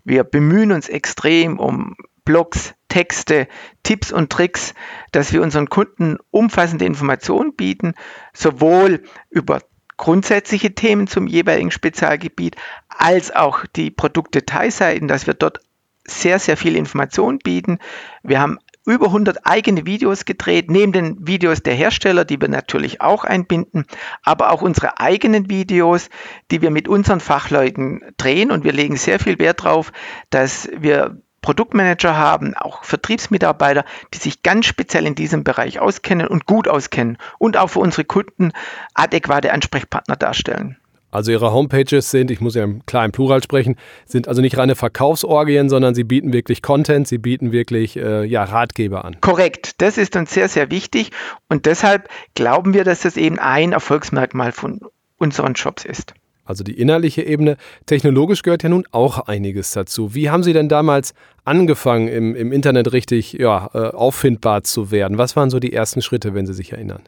Wir 0.05 0.23
bemühen 0.23 0.71
uns 0.71 0.89
extrem 0.89 1.59
um 1.59 1.97
Blogs, 2.25 2.75
Texte, 2.87 3.49
Tipps 3.83 4.13
und 4.13 4.31
Tricks, 4.31 4.75
dass 5.11 5.33
wir 5.33 5.43
unseren 5.43 5.69
Kunden 5.69 6.19
umfassende 6.31 6.85
Informationen 6.85 7.57
bieten, 7.57 7.95
sowohl 8.33 9.03
über 9.29 9.61
grundsätzliche 10.01 10.75
Themen 10.75 11.09
zum 11.09 11.27
jeweiligen 11.27 11.71
Spezialgebiet, 11.71 12.57
als 12.89 13.37
auch 13.37 13.67
die 13.77 13.91
Produktdetailseiten, 13.91 15.09
dass 15.09 15.27
wir 15.27 15.35
dort 15.35 15.61
sehr, 16.07 16.39
sehr 16.39 16.57
viel 16.57 16.75
Information 16.75 17.39
bieten. 17.39 17.79
Wir 18.23 18.41
haben 18.41 18.59
über 18.87 19.09
100 19.09 19.47
eigene 19.47 19.85
Videos 19.85 20.25
gedreht, 20.25 20.71
neben 20.71 20.93
den 20.93 21.27
Videos 21.27 21.63
der 21.63 21.75
Hersteller, 21.75 22.25
die 22.25 22.41
wir 22.41 22.49
natürlich 22.49 23.03
auch 23.03 23.25
einbinden, 23.25 23.85
aber 24.23 24.53
auch 24.53 24.63
unsere 24.63 24.99
eigenen 24.99 25.51
Videos, 25.51 26.09
die 26.51 26.63
wir 26.63 26.71
mit 26.71 26.89
unseren 26.89 27.21
Fachleuten 27.21 28.01
drehen 28.17 28.51
und 28.51 28.65
wir 28.65 28.73
legen 28.73 28.97
sehr 28.97 29.19
viel 29.19 29.39
Wert 29.39 29.67
darauf, 29.67 29.93
dass 30.31 30.67
wir 30.75 31.21
Produktmanager 31.43 32.17
haben, 32.17 32.55
auch 32.55 32.85
Vertriebsmitarbeiter, 32.85 33.85
die 34.15 34.19
sich 34.19 34.43
ganz 34.43 34.67
speziell 34.67 35.07
in 35.07 35.15
diesem 35.15 35.45
Bereich 35.45 35.81
auskennen 35.81 36.27
und 36.27 36.47
gut 36.47 36.69
auskennen 36.69 37.19
und 37.39 37.57
auch 37.57 37.69
für 37.69 37.81
unsere 37.81 38.05
Kunden 38.05 38.53
adäquate 38.95 39.53
Ansprechpartner 39.53 40.17
darstellen. 40.17 40.77
Also 41.13 41.33
Ihre 41.33 41.53
Homepages 41.53 42.11
sind, 42.11 42.31
ich 42.31 42.41
muss 42.41 42.55
ja 42.55 42.63
im 42.63 42.87
kleinen 42.87 43.11
Plural 43.11 43.43
sprechen, 43.43 43.77
sind 44.07 44.29
also 44.29 44.41
nicht 44.41 44.57
reine 44.57 44.77
Verkaufsorgien, 44.77 45.69
sondern 45.69 45.95
Sie 45.95 46.05
bieten 46.05 46.33
wirklich 46.33 46.63
Content, 46.63 47.09
Sie 47.09 47.19
bieten 47.19 47.51
wirklich 47.51 47.97
äh, 47.97 48.25
ja, 48.25 48.45
Ratgeber 48.45 49.05
an. 49.05 49.21
Korrekt, 49.21 49.81
das 49.83 49.99
ist 49.99 50.15
uns 50.15 50.33
sehr, 50.33 50.49
sehr 50.49 50.71
wichtig 50.71 51.11
und 51.49 51.67
deshalb 51.67 52.09
glauben 52.35 52.75
wir, 52.75 52.85
dass 52.85 53.01
das 53.01 53.17
eben 53.17 53.41
ein 53.41 53.73
Erfolgsmerkmal 53.73 54.53
von 54.53 54.81
unseren 55.19 55.57
Shops 55.57 55.85
ist 55.85 56.15
also 56.45 56.65
die 56.65 56.79
innerliche 56.79 57.23
Ebene. 57.23 57.57
Technologisch 57.87 58.43
gehört 58.43 58.63
ja 58.63 58.69
nun 58.69 58.85
auch 58.91 59.27
einiges 59.27 59.73
dazu. 59.73 60.15
Wie 60.15 60.31
haben 60.31 60.43
Sie 60.43 60.53
denn 60.53 60.69
damals 60.69 61.15
angefangen, 61.45 62.09
im, 62.09 62.35
im 62.35 62.53
Internet 62.53 62.93
richtig 62.93 63.33
ja, 63.35 63.71
äh, 63.75 63.79
auffindbar 63.79 64.63
zu 64.63 64.91
werden? 64.91 65.19
Was 65.19 65.37
waren 65.37 65.51
so 65.51 65.61
die 65.61 65.73
ersten 65.73 66.03
Schritte, 66.03 66.35
wenn 66.35 66.47
Sie 66.47 66.55
sich 66.55 66.73
erinnern? 66.73 67.03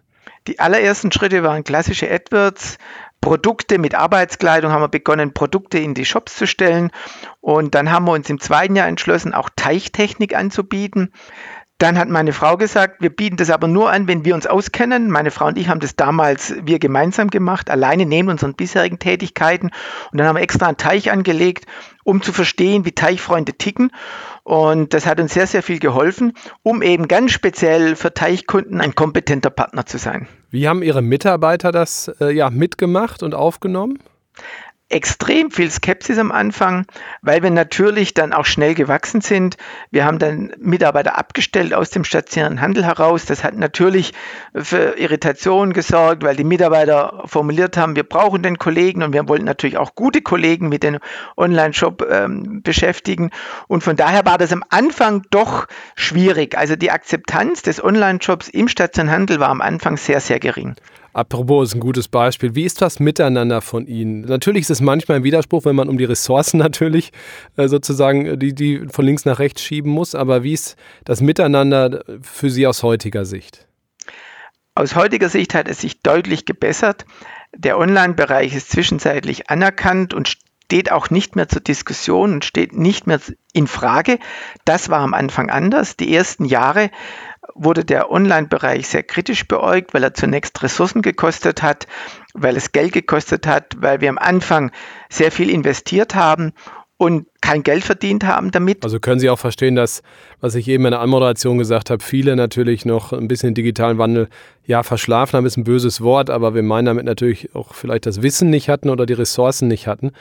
Die 0.48 0.58
allerersten 0.58 1.12
Schritte 1.12 1.42
waren 1.42 1.62
klassische 1.62 2.10
AdWords, 2.10 2.78
Produkte 3.22 3.78
mit 3.78 3.94
Arbeitskleidung 3.94 4.72
haben 4.72 4.82
wir 4.82 4.88
begonnen, 4.88 5.32
Produkte 5.32 5.78
in 5.78 5.94
die 5.94 6.04
Shops 6.04 6.36
zu 6.36 6.46
stellen. 6.48 6.90
Und 7.40 7.76
dann 7.76 7.92
haben 7.92 8.04
wir 8.04 8.12
uns 8.12 8.28
im 8.28 8.40
zweiten 8.40 8.74
Jahr 8.74 8.88
entschlossen, 8.88 9.32
auch 9.32 9.48
Teichtechnik 9.54 10.36
anzubieten. 10.36 11.12
Dann 11.82 11.98
hat 11.98 12.08
meine 12.08 12.32
Frau 12.32 12.56
gesagt, 12.56 13.02
wir 13.02 13.10
bieten 13.10 13.38
das 13.38 13.50
aber 13.50 13.66
nur 13.66 13.90
an, 13.90 14.06
wenn 14.06 14.24
wir 14.24 14.36
uns 14.36 14.46
auskennen. 14.46 15.10
Meine 15.10 15.32
Frau 15.32 15.46
und 15.46 15.58
ich 15.58 15.66
haben 15.68 15.80
das 15.80 15.96
damals 15.96 16.54
wir 16.62 16.78
gemeinsam 16.78 17.28
gemacht, 17.28 17.68
alleine 17.68 18.06
neben 18.06 18.28
unseren 18.28 18.54
bisherigen 18.54 19.00
Tätigkeiten. 19.00 19.72
Und 20.12 20.18
dann 20.18 20.28
haben 20.28 20.36
wir 20.36 20.42
extra 20.42 20.68
einen 20.68 20.76
Teich 20.76 21.10
angelegt, 21.10 21.66
um 22.04 22.22
zu 22.22 22.32
verstehen, 22.32 22.84
wie 22.84 22.92
Teichfreunde 22.92 23.54
ticken. 23.54 23.90
Und 24.44 24.94
das 24.94 25.06
hat 25.06 25.18
uns 25.18 25.34
sehr, 25.34 25.48
sehr 25.48 25.64
viel 25.64 25.80
geholfen, 25.80 26.34
um 26.62 26.82
eben 26.82 27.08
ganz 27.08 27.32
speziell 27.32 27.96
für 27.96 28.14
Teichkunden 28.14 28.80
ein 28.80 28.94
kompetenter 28.94 29.50
Partner 29.50 29.84
zu 29.84 29.98
sein. 29.98 30.28
Wie 30.50 30.68
haben 30.68 30.84
Ihre 30.84 31.02
Mitarbeiter 31.02 31.72
das 31.72 32.12
äh, 32.20 32.30
ja, 32.30 32.48
mitgemacht 32.50 33.24
und 33.24 33.34
aufgenommen? 33.34 33.98
Extrem 34.92 35.50
viel 35.50 35.70
Skepsis 35.70 36.18
am 36.18 36.30
Anfang, 36.30 36.86
weil 37.22 37.42
wir 37.42 37.50
natürlich 37.50 38.14
dann 38.14 38.32
auch 38.32 38.44
schnell 38.44 38.74
gewachsen 38.74 39.20
sind. 39.20 39.56
Wir 39.90 40.04
haben 40.04 40.18
dann 40.18 40.52
Mitarbeiter 40.58 41.18
abgestellt 41.18 41.74
aus 41.74 41.90
dem 41.90 42.04
stationären 42.04 42.60
Handel 42.60 42.84
heraus. 42.84 43.24
Das 43.24 43.44
hat 43.44 43.56
natürlich 43.56 44.12
für 44.54 44.98
Irritationen 44.98 45.72
gesorgt, 45.72 46.22
weil 46.22 46.36
die 46.36 46.44
Mitarbeiter 46.44 47.22
formuliert 47.26 47.76
haben, 47.76 47.96
wir 47.96 48.04
brauchen 48.04 48.42
den 48.42 48.58
Kollegen 48.58 49.02
und 49.02 49.12
wir 49.12 49.28
wollten 49.28 49.44
natürlich 49.44 49.78
auch 49.78 49.94
gute 49.94 50.22
Kollegen 50.22 50.68
mit 50.68 50.82
dem 50.82 50.98
Online-Shop 51.36 52.06
ähm, 52.10 52.62
beschäftigen. 52.62 53.30
Und 53.68 53.82
von 53.82 53.96
daher 53.96 54.24
war 54.24 54.38
das 54.38 54.52
am 54.52 54.64
Anfang 54.68 55.22
doch 55.30 55.66
schwierig. 55.94 56.56
Also 56.56 56.76
die 56.76 56.90
Akzeptanz 56.90 57.62
des 57.62 57.82
Online-Shops 57.82 58.48
im 58.48 58.68
stationären 58.68 59.12
Handel 59.12 59.40
war 59.40 59.48
am 59.48 59.60
Anfang 59.60 59.96
sehr, 59.96 60.20
sehr 60.20 60.38
gering. 60.38 60.76
Apropos 61.12 61.68
ist 61.68 61.74
ein 61.74 61.80
gutes 61.80 62.08
Beispiel. 62.08 62.54
Wie 62.54 62.64
ist 62.64 62.80
das 62.80 62.98
Miteinander 62.98 63.60
von 63.60 63.86
Ihnen? 63.86 64.22
Natürlich 64.22 64.62
ist 64.62 64.70
es 64.70 64.80
manchmal 64.80 65.18
ein 65.18 65.24
Widerspruch, 65.24 65.64
wenn 65.64 65.76
man 65.76 65.88
um 65.88 65.98
die 65.98 66.04
Ressourcen 66.04 66.58
natürlich 66.58 67.12
äh, 67.56 67.68
sozusagen 67.68 68.38
die, 68.38 68.54
die 68.54 68.86
von 68.90 69.04
links 69.04 69.24
nach 69.24 69.38
rechts 69.38 69.62
schieben 69.62 69.90
muss. 69.90 70.14
Aber 70.14 70.42
wie 70.42 70.54
ist 70.54 70.76
das 71.04 71.20
Miteinander 71.20 72.04
für 72.22 72.50
Sie 72.50 72.66
aus 72.66 72.82
heutiger 72.82 73.24
Sicht? 73.24 73.66
Aus 74.74 74.96
heutiger 74.96 75.28
Sicht 75.28 75.54
hat 75.54 75.68
es 75.68 75.82
sich 75.82 76.00
deutlich 76.00 76.46
gebessert. 76.46 77.04
Der 77.54 77.78
Online-Bereich 77.78 78.54
ist 78.54 78.70
zwischenzeitlich 78.70 79.50
anerkannt 79.50 80.14
und 80.14 80.28
steht 80.28 80.90
auch 80.90 81.10
nicht 81.10 81.36
mehr 81.36 81.48
zur 81.48 81.60
Diskussion 81.60 82.32
und 82.32 82.46
steht 82.46 82.72
nicht 82.72 83.06
mehr 83.06 83.20
in 83.52 83.66
Frage. 83.66 84.18
Das 84.64 84.88
war 84.88 85.00
am 85.00 85.12
Anfang 85.12 85.50
anders. 85.50 85.98
Die 85.98 86.14
ersten 86.14 86.46
Jahre 86.46 86.90
wurde 87.54 87.84
der 87.84 88.10
Online-Bereich 88.10 88.88
sehr 88.88 89.02
kritisch 89.02 89.46
beäugt, 89.46 89.94
weil 89.94 90.02
er 90.02 90.14
zunächst 90.14 90.62
Ressourcen 90.62 91.02
gekostet 91.02 91.62
hat, 91.62 91.86
weil 92.34 92.56
es 92.56 92.72
Geld 92.72 92.92
gekostet 92.92 93.46
hat, 93.46 93.76
weil 93.78 94.00
wir 94.00 94.08
am 94.08 94.18
Anfang 94.18 94.70
sehr 95.08 95.30
viel 95.30 95.50
investiert 95.50 96.14
haben 96.14 96.52
und 97.02 97.26
kein 97.40 97.64
Geld 97.64 97.82
verdient 97.82 98.24
haben 98.24 98.52
damit. 98.52 98.84
Also 98.84 99.00
können 99.00 99.18
Sie 99.18 99.28
auch 99.28 99.38
verstehen, 99.38 99.74
dass, 99.74 100.02
was 100.40 100.54
ich 100.54 100.68
eben 100.68 100.84
in 100.84 100.92
der 100.92 101.00
Anmoderation 101.00 101.58
gesagt 101.58 101.90
habe, 101.90 102.00
viele 102.00 102.36
natürlich 102.36 102.84
noch 102.84 103.12
ein 103.12 103.26
bisschen 103.26 103.48
den 103.48 103.54
digitalen 103.54 103.98
Wandel, 103.98 104.28
ja, 104.64 104.84
verschlafen 104.84 105.36
haben, 105.36 105.44
ist 105.44 105.56
ein 105.56 105.64
böses 105.64 106.00
Wort, 106.02 106.30
aber 106.30 106.54
wir 106.54 106.62
meinen 106.62 106.86
damit 106.86 107.04
natürlich 107.04 107.56
auch 107.56 107.74
vielleicht 107.74 108.06
das 108.06 108.22
Wissen 108.22 108.50
nicht 108.50 108.68
hatten 108.68 108.88
oder 108.88 109.04
die 109.04 109.14
Ressourcen 109.14 109.66
nicht 109.66 109.88
hatten. 109.88 110.12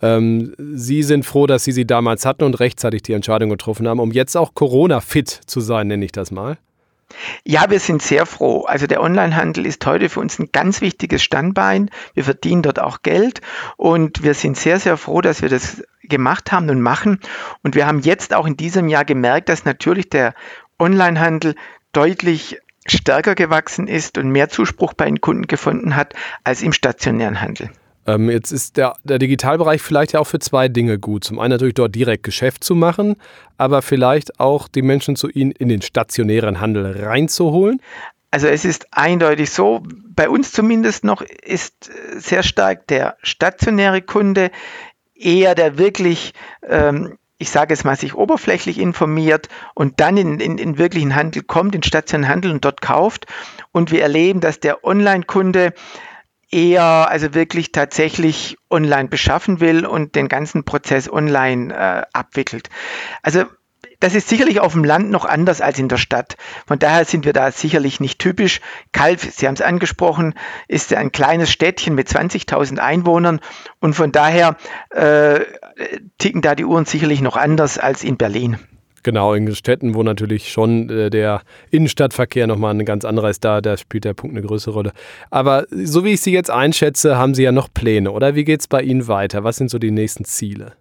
Ähm, 0.00 0.54
Sie 0.58 1.02
sind 1.02 1.26
froh, 1.26 1.46
dass 1.46 1.64
Sie 1.64 1.72
sie 1.72 1.86
damals 1.86 2.24
hatten 2.24 2.44
und 2.44 2.58
rechtzeitig 2.58 3.02
die 3.02 3.12
Entscheidung 3.12 3.50
getroffen 3.50 3.86
haben, 3.86 4.00
um 4.00 4.10
jetzt 4.10 4.34
auch 4.34 4.54
Corona-fit 4.54 5.28
zu 5.28 5.60
sein, 5.60 5.88
nenne 5.88 6.06
ich 6.06 6.12
das 6.12 6.30
mal. 6.30 6.56
Ja, 7.44 7.68
wir 7.68 7.80
sind 7.80 8.02
sehr 8.02 8.26
froh. 8.26 8.64
Also 8.64 8.86
der 8.86 9.02
Onlinehandel 9.02 9.66
ist 9.66 9.84
heute 9.86 10.08
für 10.08 10.20
uns 10.20 10.38
ein 10.38 10.50
ganz 10.52 10.80
wichtiges 10.80 11.22
Standbein. 11.22 11.90
Wir 12.14 12.24
verdienen 12.24 12.62
dort 12.62 12.78
auch 12.78 13.02
Geld 13.02 13.40
und 13.76 14.22
wir 14.22 14.34
sind 14.34 14.56
sehr, 14.56 14.78
sehr 14.78 14.96
froh, 14.96 15.20
dass 15.20 15.42
wir 15.42 15.48
das 15.48 15.82
gemacht 16.02 16.52
haben 16.52 16.70
und 16.70 16.80
machen. 16.80 17.20
Und 17.62 17.74
wir 17.74 17.86
haben 17.86 18.00
jetzt 18.00 18.34
auch 18.34 18.46
in 18.46 18.56
diesem 18.56 18.88
Jahr 18.88 19.04
gemerkt, 19.04 19.48
dass 19.48 19.64
natürlich 19.64 20.08
der 20.08 20.34
Onlinehandel 20.78 21.54
deutlich 21.92 22.58
stärker 22.86 23.34
gewachsen 23.34 23.86
ist 23.86 24.18
und 24.18 24.30
mehr 24.30 24.48
Zuspruch 24.48 24.94
bei 24.94 25.04
den 25.04 25.20
Kunden 25.20 25.46
gefunden 25.46 25.96
hat 25.96 26.14
als 26.44 26.62
im 26.62 26.72
stationären 26.72 27.40
Handel. 27.40 27.70
Ähm, 28.14 28.30
jetzt 28.30 28.50
ist 28.50 28.76
der, 28.76 28.94
der 29.04 29.18
Digitalbereich 29.18 29.82
vielleicht 29.82 30.12
ja 30.12 30.20
auch 30.20 30.26
für 30.26 30.38
zwei 30.38 30.68
Dinge 30.68 30.98
gut. 30.98 31.24
Zum 31.24 31.38
einen 31.38 31.52
natürlich 31.52 31.74
dort 31.74 31.94
direkt 31.94 32.22
Geschäft 32.22 32.64
zu 32.64 32.74
machen, 32.74 33.16
aber 33.58 33.82
vielleicht 33.82 34.40
auch 34.40 34.68
die 34.68 34.82
Menschen 34.82 35.16
zu 35.16 35.28
ihnen 35.28 35.52
in 35.52 35.68
den 35.68 35.82
stationären 35.82 36.60
Handel 36.60 37.04
reinzuholen. 37.04 37.80
Also 38.30 38.46
es 38.46 38.64
ist 38.64 38.86
eindeutig 38.92 39.50
so, 39.50 39.82
bei 40.08 40.28
uns 40.28 40.52
zumindest 40.52 41.04
noch 41.04 41.22
ist 41.22 41.90
sehr 42.16 42.42
stark 42.42 42.86
der 42.86 43.16
stationäre 43.22 44.02
Kunde 44.02 44.50
eher 45.14 45.54
der 45.54 45.78
wirklich 45.78 46.32
ähm, 46.66 47.18
ich 47.40 47.50
sage 47.50 47.72
es 47.72 47.84
mal, 47.84 47.96
sich 47.96 48.14
oberflächlich 48.14 48.78
informiert 48.78 49.48
und 49.74 49.98
dann 49.98 50.18
in, 50.18 50.40
in, 50.40 50.58
in 50.58 50.76
wirklichen 50.76 51.14
Handel 51.16 51.42
kommt, 51.42 51.74
in 51.74 51.82
stationären 51.82 52.30
Handel 52.30 52.50
und 52.52 52.66
dort 52.66 52.82
kauft. 52.82 53.26
Und 53.72 53.90
wir 53.90 54.02
erleben, 54.02 54.40
dass 54.40 54.60
der 54.60 54.84
Online-Kunde 54.84 55.72
eher 56.50 57.08
also 57.10 57.34
wirklich 57.34 57.72
tatsächlich 57.72 58.58
online 58.70 59.08
beschaffen 59.08 59.60
will 59.60 59.86
und 59.86 60.14
den 60.14 60.28
ganzen 60.28 60.64
Prozess 60.64 61.10
online 61.10 61.74
äh, 61.74 62.02
abwickelt. 62.12 62.68
Also 63.22 63.44
das 64.00 64.14
ist 64.14 64.28
sicherlich 64.28 64.60
auf 64.60 64.72
dem 64.72 64.82
Land 64.82 65.10
noch 65.10 65.26
anders 65.26 65.60
als 65.60 65.78
in 65.78 65.88
der 65.88 65.98
Stadt. 65.98 66.36
Von 66.66 66.78
daher 66.78 67.04
sind 67.04 67.26
wir 67.26 67.34
da 67.34 67.52
sicherlich 67.52 68.00
nicht 68.00 68.18
typisch. 68.18 68.60
Kalf, 68.92 69.30
Sie 69.30 69.46
haben 69.46 69.54
es 69.54 69.60
angesprochen, 69.60 70.34
ist 70.68 70.94
ein 70.94 71.12
kleines 71.12 71.50
Städtchen 71.50 71.94
mit 71.94 72.08
20.000 72.08 72.78
Einwohnern 72.78 73.40
und 73.78 73.94
von 73.94 74.10
daher 74.10 74.56
äh, 74.88 75.40
ticken 76.18 76.40
da 76.40 76.54
die 76.54 76.64
Uhren 76.64 76.86
sicherlich 76.86 77.20
noch 77.20 77.36
anders 77.36 77.78
als 77.78 78.02
in 78.02 78.16
Berlin. 78.16 78.58
Genau, 79.02 79.32
in 79.32 79.54
Städten, 79.54 79.94
wo 79.94 80.02
natürlich 80.02 80.52
schon 80.52 80.90
äh, 80.90 81.10
der 81.10 81.42
Innenstadtverkehr 81.70 82.46
nochmal 82.46 82.74
ein 82.74 82.84
ganz 82.84 83.04
anderer 83.04 83.30
ist, 83.30 83.44
da, 83.44 83.60
da 83.60 83.76
spielt 83.76 84.04
der 84.04 84.14
Punkt 84.14 84.36
eine 84.36 84.46
größere 84.46 84.74
Rolle. 84.74 84.92
Aber 85.30 85.66
so 85.70 86.04
wie 86.04 86.12
ich 86.12 86.20
Sie 86.20 86.32
jetzt 86.32 86.50
einschätze, 86.50 87.16
haben 87.16 87.34
Sie 87.34 87.42
ja 87.42 87.52
noch 87.52 87.72
Pläne, 87.72 88.10
oder? 88.10 88.34
Wie 88.34 88.44
geht 88.44 88.60
es 88.60 88.68
bei 88.68 88.82
Ihnen 88.82 89.08
weiter? 89.08 89.42
Was 89.42 89.56
sind 89.56 89.70
so 89.70 89.78
die 89.78 89.90
nächsten 89.90 90.24
Ziele? 90.24 90.74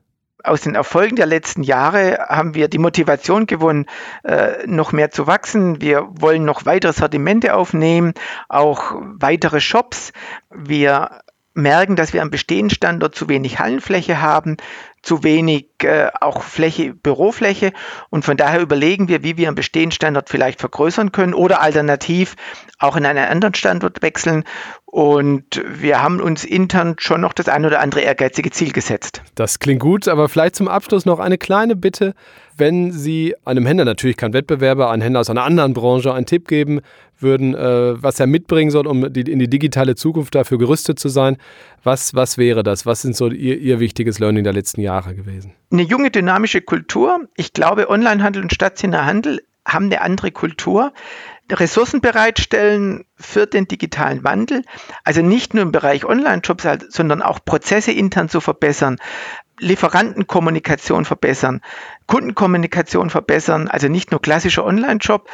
Aus 0.43 0.61
den 0.61 0.75
Erfolgen 0.75 1.17
der 1.17 1.25
letzten 1.25 1.63
Jahre 1.63 2.17
haben 2.29 2.55
wir 2.55 2.69
die 2.69 2.77
Motivation 2.77 3.45
gewonnen, 3.45 3.85
äh, 4.23 4.65
noch 4.65 4.93
mehr 4.93 5.11
zu 5.11 5.27
wachsen. 5.27 5.81
Wir 5.81 6.07
wollen 6.11 6.45
noch 6.45 6.65
weitere 6.65 6.93
Sortimente 6.93 7.53
aufnehmen, 7.53 8.13
auch 8.47 8.95
weitere 9.01 9.59
Shops. 9.59 10.13
Wir 10.49 11.21
merken, 11.53 11.95
dass 11.95 12.13
wir 12.13 12.21
am 12.21 12.29
bestehenden 12.29 12.69
Standort 12.69 13.15
zu 13.15 13.29
wenig 13.29 13.59
Hallenfläche 13.59 14.21
haben, 14.21 14.57
zu 15.01 15.23
wenig 15.23 15.67
äh, 15.83 16.09
auch 16.19 16.41
Fläche, 16.41 16.93
Bürofläche 16.93 17.73
und 18.09 18.25
von 18.25 18.37
daher 18.37 18.61
überlegen 18.61 19.07
wir, 19.07 19.23
wie 19.23 19.37
wir 19.37 19.49
am 19.49 19.55
bestehenden 19.55 19.91
Standort 19.91 20.29
vielleicht 20.29 20.59
vergrößern 20.59 21.11
können 21.11 21.33
oder 21.33 21.61
alternativ 21.61 22.35
auch 22.79 22.95
in 22.95 23.05
einen 23.05 23.25
anderen 23.25 23.53
Standort 23.53 24.01
wechseln 24.01 24.43
und 24.85 25.61
wir 25.65 26.01
haben 26.01 26.19
uns 26.19 26.43
intern 26.43 26.95
schon 26.97 27.21
noch 27.21 27.33
das 27.33 27.47
ein 27.47 27.65
oder 27.65 27.79
andere 27.79 28.01
ehrgeizige 28.01 28.49
Ziel 28.49 28.71
gesetzt. 28.71 29.21
Das 29.35 29.59
klingt 29.59 29.81
gut, 29.81 30.07
aber 30.07 30.29
vielleicht 30.29 30.55
zum 30.55 30.67
Abschluss 30.67 31.05
noch 31.05 31.19
eine 31.19 31.37
kleine 31.37 31.75
Bitte. 31.75 32.15
Wenn 32.57 32.91
Sie 32.91 33.35
einem 33.45 33.65
Händler, 33.65 33.85
natürlich 33.85 34.17
kein 34.17 34.33
Wettbewerber, 34.33 34.89
einem 34.89 35.03
Händler 35.03 35.19
aus 35.21 35.29
einer 35.29 35.43
anderen 35.43 35.73
Branche 35.73 36.13
einen 36.13 36.25
Tipp 36.25 36.47
geben 36.47 36.81
würden, 37.21 37.55
äh, 37.55 38.01
was 38.01 38.19
er 38.19 38.27
mitbringen 38.27 38.71
soll, 38.71 38.87
um 38.87 39.11
die, 39.11 39.21
in 39.21 39.39
die 39.39 39.49
digitale 39.49 39.95
Zukunft 39.95 40.35
dafür 40.35 40.57
gerüstet 40.57 40.99
zu 40.99 41.09
sein, 41.09 41.37
was, 41.83 42.13
was 42.13 42.37
wäre 42.37 42.63
das? 42.63 42.85
Was 42.85 43.01
sind 43.01 43.15
so 43.15 43.29
Ihr, 43.29 43.57
Ihr 43.57 43.79
wichtiges 43.79 44.19
Learning 44.19 44.43
der 44.43 44.53
letzten 44.53 44.81
Jahre 44.81 45.15
gewesen? 45.15 45.53
Eine 45.71 45.83
junge, 45.83 46.11
dynamische 46.11 46.61
Kultur. 46.61 47.27
Ich 47.35 47.53
glaube, 47.53 47.89
Onlinehandel 47.89 48.41
und 48.41 48.53
stationärer 48.53 49.05
Handel 49.05 49.41
haben 49.65 49.85
eine 49.85 50.01
andere 50.01 50.31
Kultur. 50.31 50.93
Ressourcen 51.51 52.01
bereitstellen 52.01 53.05
für 53.15 53.47
den 53.47 53.67
digitalen 53.67 54.23
Wandel, 54.23 54.63
also 55.03 55.21
nicht 55.21 55.53
nur 55.53 55.63
im 55.63 55.71
Bereich 55.71 56.05
Online-Jobs, 56.05 56.63
sondern 56.89 57.23
auch 57.23 57.39
Prozesse 57.43 57.91
intern 57.91 58.29
zu 58.29 58.39
verbessern, 58.39 58.97
Lieferantenkommunikation 59.59 61.05
verbessern, 61.05 61.61
Kundenkommunikation 62.07 63.09
verbessern, 63.09 63.67
also 63.67 63.87
nicht 63.87 64.11
nur 64.11 64.21
klassischer 64.21 64.65
Online-Job. 64.65 65.29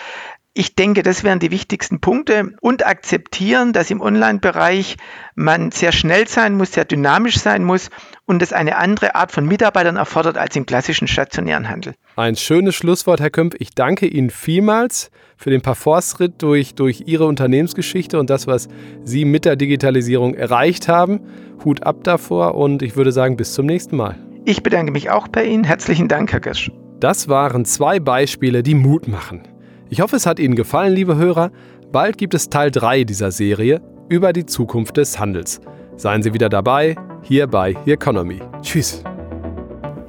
Ich 0.58 0.74
denke, 0.74 1.04
das 1.04 1.26
wären 1.26 1.40
die 1.40 1.52
wichtigsten 1.52 2.00
Punkte 2.00 2.54
und 2.62 2.88
akzeptieren, 2.88 3.74
dass 3.74 3.92
im 3.92 4.00
Online-Bereich 4.00 4.96
man 5.36 5.72
sehr 5.72 5.92
schnell 5.92 6.30
sein 6.30 6.56
muss, 6.56 6.72
sehr 6.72 6.86
dynamisch 6.86 7.40
sein 7.40 7.62
muss 7.66 7.90
und 8.24 8.42
es 8.42 8.54
eine 8.54 8.78
andere 8.78 9.16
Art 9.16 9.34
von 9.34 9.46
Mitarbeitern 9.46 9.98
erfordert 9.98 10.38
als 10.38 10.56
im 10.56 10.66
klassischen 10.66 11.10
stationären 11.10 11.68
Handel. 11.68 11.94
Ein 12.16 12.38
schönes 12.38 12.74
Schlusswort, 12.74 13.20
Herr 13.20 13.32
Kömp. 13.32 13.56
Ich 13.60 13.72
danke 13.72 14.08
Ihnen 14.08 14.30
vielmals 14.30 15.12
für 15.36 15.50
den 15.50 15.62
Parforce-Ritt 15.62 16.42
durch, 16.42 16.74
durch 16.74 17.04
Ihre 17.06 17.26
Unternehmensgeschichte 17.26 18.18
und 18.18 18.30
das, 18.30 18.48
was 18.48 18.70
Sie 19.04 19.26
mit 19.26 19.44
der 19.44 19.58
Digitalisierung 19.58 20.36
erreicht 20.36 20.88
haben. 20.88 21.20
Hut 21.66 21.84
ab 21.84 22.06
davor 22.06 22.56
und 22.56 22.82
ich 22.82 22.96
würde 22.96 23.12
sagen, 23.12 23.36
bis 23.36 23.52
zum 23.52 23.66
nächsten 23.66 23.98
Mal. 23.98 24.16
Ich 24.46 24.64
bedanke 24.64 24.94
mich 24.94 25.10
auch 25.10 25.28
bei 25.28 25.44
Ihnen. 25.44 25.66
Herzlichen 25.66 26.08
Dank, 26.08 26.32
Herr 26.32 26.40
Gösch. 26.40 26.72
Das 27.02 27.28
waren 27.28 27.66
zwei 27.66 28.00
Beispiele, 28.00 28.64
die 28.64 28.76
Mut 28.76 29.10
machen. 29.10 29.44
Ich 29.90 30.02
hoffe, 30.02 30.16
es 30.16 30.26
hat 30.26 30.40
Ihnen 30.40 30.56
gefallen, 30.56 30.94
liebe 30.94 31.16
Hörer. 31.16 31.52
Bald 31.92 32.18
gibt 32.18 32.34
es 32.34 32.50
Teil 32.50 32.72
3 32.72 33.04
dieser 33.04 33.32
Serie 33.32 33.82
über 34.10 34.34
die 34.34 34.46
Zukunft 34.46 34.98
des 34.98 35.20
Handels. 35.20 35.62
Seien 35.96 36.24
Sie 36.24 36.34
wieder 36.34 36.50
dabei, 36.50 36.96
hier 37.22 37.46
bei 37.48 37.76
The 37.86 37.92
Economy. 37.92 38.42
Tschüss. 38.62 39.04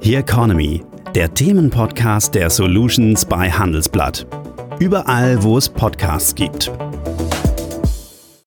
The 0.01 0.15
Economy, 0.15 0.83
der 1.13 1.31
Themenpodcast 1.33 2.33
der 2.33 2.49
Solutions 2.49 3.23
bei 3.25 3.51
Handelsblatt. 3.51 4.25
Überall, 4.79 5.41
wo 5.43 5.57
es 5.57 5.69
Podcasts 5.69 6.33
gibt. 6.33 6.71